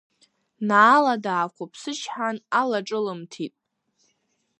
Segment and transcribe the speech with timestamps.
[0.67, 3.53] Наала даақәыԥсычҳан, алаҿылымҭит.